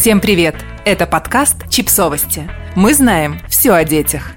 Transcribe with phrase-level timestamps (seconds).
[0.00, 0.54] Всем привет!
[0.84, 2.48] Это подкаст «Чипсовости».
[2.76, 4.30] Мы знаем все о детях.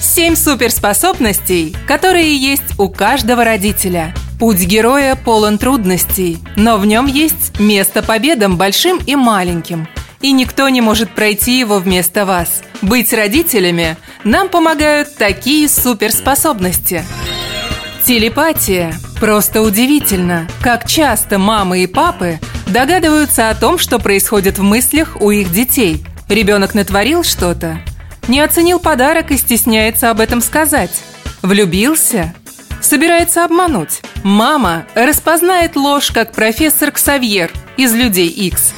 [0.00, 4.14] Семь суперспособностей, которые есть у каждого родителя.
[4.40, 9.88] Путь героя полон трудностей, но в нем есть место победам большим и маленьким.
[10.22, 12.62] И никто не может пройти его вместо вас.
[12.80, 17.04] Быть родителями нам помогают такие суперспособности.
[18.06, 18.94] Телепатия.
[19.20, 25.30] Просто удивительно, как часто мамы и папы догадываются о том, что происходит в мыслях у
[25.30, 26.04] их детей.
[26.28, 27.78] Ребенок натворил что-то,
[28.28, 31.02] не оценил подарок и стесняется об этом сказать.
[31.42, 32.34] Влюбился?
[32.80, 34.00] Собирается обмануть.
[34.22, 38.72] Мама распознает ложь, как профессор Ксавьер из «Людей Икс».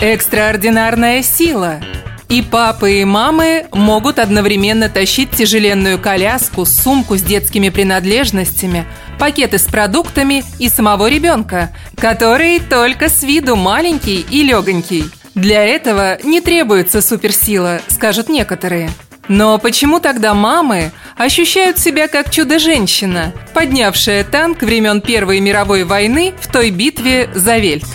[0.00, 1.80] Экстраординарная сила.
[2.28, 8.84] И папы, и мамы могут одновременно тащить тяжеленную коляску, сумку с детскими принадлежностями,
[9.18, 15.04] пакеты с продуктами и самого ребенка, который только с виду маленький и легонький.
[15.36, 18.90] Для этого не требуется суперсила, скажут некоторые.
[19.28, 26.50] Но почему тогда мамы ощущают себя как чудо-женщина, поднявшая танк времен Первой мировой войны в
[26.50, 27.86] той битве за Вельт?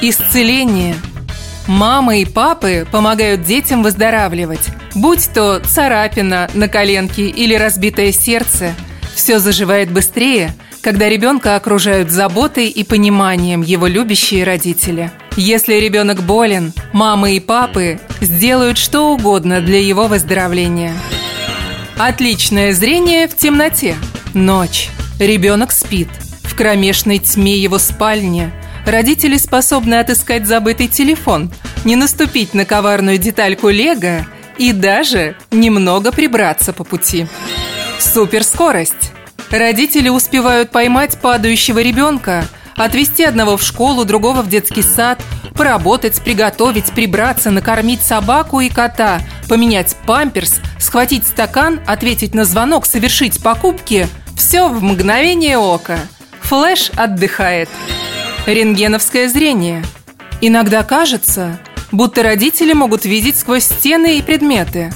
[0.00, 0.96] Исцеление–
[1.66, 4.68] Мамы и папы помогают детям выздоравливать.
[4.94, 8.74] Будь то царапина на коленке или разбитое сердце,
[9.14, 15.10] все заживает быстрее, когда ребенка окружают заботой и пониманием его любящие родители.
[15.36, 20.92] Если ребенок болен, мамы и папы сделают что угодно для его выздоровления.
[21.96, 23.96] Отличное зрение в темноте.
[24.34, 24.90] Ночь.
[25.18, 26.08] Ребенок спит.
[26.42, 28.52] В кромешной тьме его спальни–
[28.86, 31.52] родители способны отыскать забытый телефон,
[31.84, 34.26] не наступить на коварную детальку лего
[34.58, 37.26] и даже немного прибраться по пути.
[37.98, 39.12] Суперскорость.
[39.50, 42.44] Родители успевают поймать падающего ребенка,
[42.76, 45.22] отвезти одного в школу, другого в детский сад,
[45.54, 53.42] поработать, приготовить, прибраться, накормить собаку и кота, поменять памперс, схватить стакан, ответить на звонок, совершить
[53.42, 55.98] покупки– все в мгновение ока.
[56.42, 57.68] Флэш отдыхает.
[58.46, 59.82] Рентгеновское зрение.
[60.42, 61.58] Иногда кажется,
[61.90, 64.92] будто родители могут видеть сквозь стены и предметы.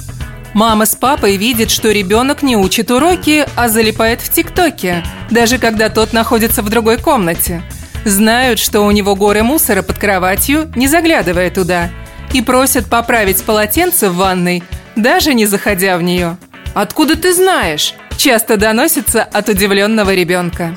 [0.53, 5.89] Мама с папой видят, что ребенок не учит уроки, а залипает в ТикТоке, даже когда
[5.89, 7.63] тот находится в другой комнате.
[8.05, 11.89] Знают, что у него горы мусора под кроватью, не заглядывая туда,
[12.33, 14.63] и просят поправить полотенце в ванной,
[14.95, 16.37] даже не заходя в нее.
[16.75, 20.75] «Откуда ты знаешь?» часто доносится от удивленного ребенка.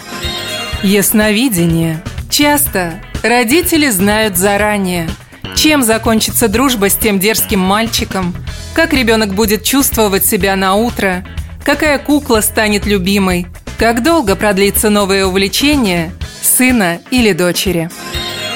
[0.82, 2.00] Ясновидение–
[2.32, 5.06] Часто родители знают заранее,
[5.54, 8.34] чем закончится дружба с тем дерзким мальчиком,
[8.72, 11.26] как ребенок будет чувствовать себя на утро,
[11.62, 13.46] какая кукла станет любимой,
[13.78, 16.10] как долго продлится новое увлечение
[16.40, 17.90] сына или дочери.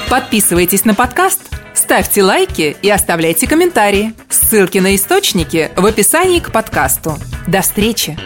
[0.08, 1.42] Подписывайтесь на подкаст,
[1.74, 4.14] ставьте лайки и оставляйте комментарии.
[4.30, 7.18] Ссылки на источники в описании к подкасту.
[7.46, 8.16] До встречи!